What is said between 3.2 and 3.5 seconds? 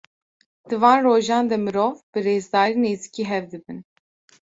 hev